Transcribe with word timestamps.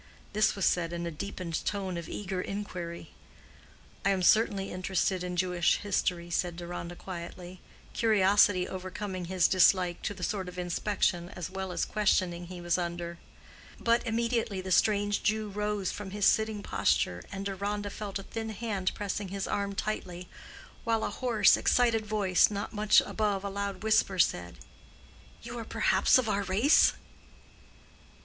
This 0.33 0.55
was 0.55 0.65
said 0.65 0.93
in 0.93 1.05
a 1.05 1.11
deepened 1.11 1.63
tone 1.63 1.95
of 1.95 2.09
eager 2.09 2.41
inquiry. 2.41 3.11
"I 4.03 4.09
am 4.09 4.23
certainly 4.23 4.71
interested 4.71 5.23
in 5.23 5.35
Jewish 5.35 5.77
history," 5.77 6.31
said 6.31 6.55
Deronda, 6.55 6.95
quietly, 6.95 7.61
curiosity 7.93 8.67
overcoming 8.67 9.25
his 9.25 9.47
dislike 9.47 10.01
to 10.01 10.15
the 10.15 10.23
sort 10.23 10.49
of 10.49 10.57
inspection 10.57 11.29
as 11.29 11.51
well 11.51 11.71
as 11.71 11.85
questioning 11.85 12.47
he 12.47 12.59
was 12.59 12.79
under. 12.79 13.19
But 13.79 14.03
immediately 14.07 14.59
the 14.59 14.71
strange 14.71 15.21
Jew 15.21 15.49
rose 15.49 15.91
from 15.91 16.09
his 16.09 16.25
sitting 16.25 16.63
posture, 16.63 17.21
and 17.31 17.45
Deronda 17.45 17.91
felt 17.91 18.17
a 18.17 18.23
thin 18.23 18.49
hand 18.49 18.95
pressing 18.95 19.27
his 19.27 19.47
arm 19.47 19.75
tightly, 19.75 20.27
while 20.83 21.03
a 21.03 21.11
hoarse, 21.11 21.55
excited 21.55 22.07
voice, 22.07 22.49
not 22.49 22.73
much 22.73 23.01
above 23.01 23.43
a 23.43 23.51
loud 23.51 23.83
whisper, 23.83 24.17
said, 24.17 24.55
"You 25.43 25.59
are 25.59 25.63
perhaps 25.63 26.17
of 26.17 26.27
our 26.27 26.41
race?" 26.41 26.93